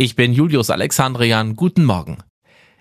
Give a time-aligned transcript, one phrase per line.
[0.00, 1.56] Ich bin Julius Alexandrian.
[1.56, 2.16] Guten Morgen.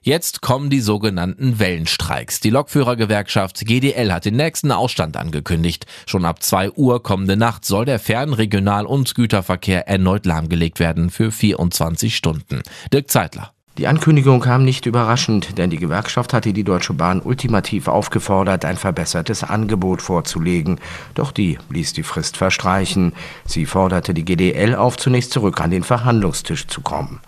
[0.01, 2.39] Jetzt kommen die sogenannten Wellenstreiks.
[2.39, 5.85] Die Lokführergewerkschaft GDL hat den nächsten Ausstand angekündigt.
[6.07, 11.09] Schon ab 2 Uhr kommende Nacht soll der Fern-, Regional- und Güterverkehr erneut lahmgelegt werden
[11.09, 12.61] für 24 Stunden.
[12.93, 13.51] Dirk Zeitler.
[13.79, 18.75] Die Ankündigung kam nicht überraschend, denn die Gewerkschaft hatte die Deutsche Bahn ultimativ aufgefordert, ein
[18.75, 20.81] verbessertes Angebot vorzulegen.
[21.15, 23.13] Doch die ließ die Frist verstreichen.
[23.45, 27.21] Sie forderte die GDL auf, zunächst zurück an den Verhandlungstisch zu kommen.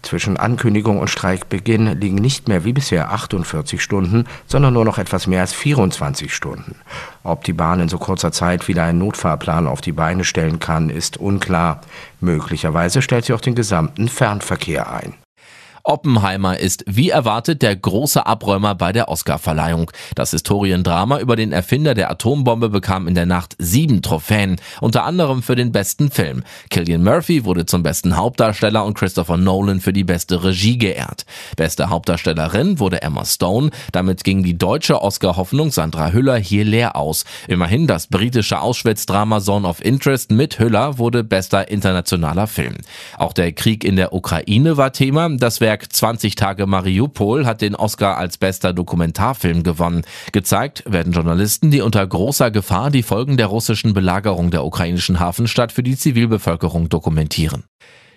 [0.00, 5.26] Zwischen Ankündigung und Streikbeginn liegen nicht mehr wie bisher 48 Stunden, sondern nur noch etwas
[5.26, 6.76] mehr als 24 Stunden.
[7.22, 10.88] Ob die Bahn in so kurzer Zeit wieder einen Notfahrplan auf die Beine stellen kann,
[10.88, 11.82] ist unklar.
[12.22, 15.12] Möglicherweise stellt sie auch den gesamten Fernverkehr ein.
[15.88, 19.90] Oppenheimer ist wie erwartet der große Abräumer bei der Oscarverleihung.
[20.14, 25.42] Das Historiendrama über den Erfinder der Atombombe bekam in der Nacht sieben Trophäen, unter anderem
[25.42, 26.44] für den besten Film.
[26.68, 31.24] Killian Murphy wurde zum besten Hauptdarsteller und Christopher Nolan für die beste Regie geehrt.
[31.56, 33.70] Beste Hauptdarstellerin wurde Emma Stone.
[33.90, 37.24] Damit ging die deutsche Oscar-Hoffnung Sandra Hüller hier leer aus.
[37.48, 42.76] Immerhin das britische Auschwitz-Drama Zone of Interest mit Hüller wurde bester internationaler Film.
[43.16, 45.30] Auch der Krieg in der Ukraine war Thema.
[45.30, 50.02] Das Werk Werk 20 Tage Mariupol hat den Oscar als bester Dokumentarfilm gewonnen.
[50.32, 55.70] Gezeigt werden Journalisten, die unter großer Gefahr die Folgen der russischen Belagerung der ukrainischen Hafenstadt
[55.70, 57.62] für die Zivilbevölkerung dokumentieren.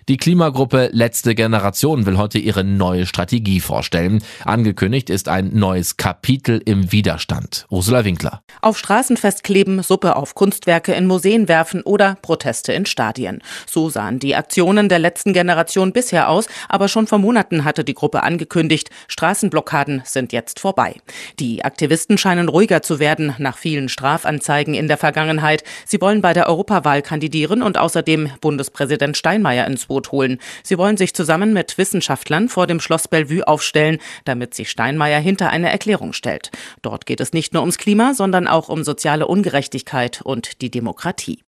[0.08, 4.20] Die Klimagruppe Letzte Generation will heute ihre neue Strategie vorstellen.
[4.44, 7.66] Angekündigt ist ein neues Kapitel im Widerstand.
[7.70, 8.42] Ursula Winkler.
[8.62, 13.42] Auf Straßen festkleben, Suppe auf Kunstwerke in Museen werfen oder Proteste in Stadien.
[13.64, 17.94] So sahen die Aktionen der letzten Generation bisher aus, aber schon vor Monaten hatte die
[17.94, 20.96] Gruppe angekündigt, Straßenblockaden sind jetzt vorbei.
[21.38, 25.62] Die Aktivisten scheinen ruhiger zu werden nach vielen Strafanzeigen in der Vergangenheit.
[25.86, 30.38] Sie wollen bei der Europawahl kandidieren und außerdem Bundespräsident Steinmeier ins Boot holen.
[30.62, 35.50] Sie wollen sich zusammen mit Wissenschaftlern vor dem Schloss Bellevue aufstellen, damit sich Steinmeier hinter
[35.50, 36.50] eine Erklärung stellt.
[36.80, 41.40] Dort geht es nicht nur ums Klima, sondern auch um soziale Ungerechtigkeit und die Demokratie.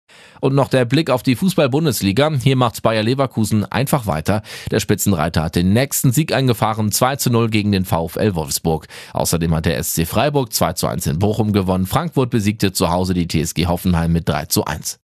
[0.41, 2.31] Und noch der Blick auf die Fußball-Bundesliga.
[2.43, 4.43] Hier macht Bayer Leverkusen einfach weiter.
[4.69, 8.87] Der Spitzenreiter hat den nächsten Sieg eingefahren, 2 zu 0 gegen den VfL Wolfsburg.
[9.13, 11.85] Außerdem hat der SC Freiburg 2 zu 1 in Bochum gewonnen.
[11.85, 14.99] Frankfurt besiegte zu Hause die TSG Hoffenheim mit 3 zu 1.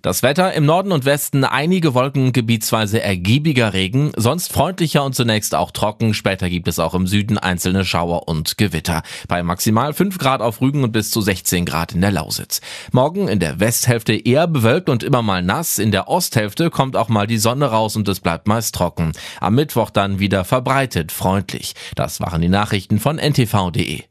[0.00, 5.54] Das Wetter im Norden und Westen einige Wolken, gebietsweise ergiebiger Regen, sonst freundlicher und zunächst
[5.54, 6.14] auch trocken.
[6.14, 9.02] Später gibt es auch im Süden einzelne Schauer und Gewitter.
[9.28, 12.60] Bei maximal 5 Grad auf Rügen und bis zu 16 Grad in der Lausitz.
[12.92, 15.78] Morgen in der Westhälfte eher bewölkt und immer mal nass.
[15.78, 19.12] In der Osthälfte kommt auch mal die Sonne raus und es bleibt meist trocken.
[19.40, 21.74] Am Mittwoch dann wieder verbreitet freundlich.
[21.94, 24.04] Das waren die Nachrichten von ntv.de.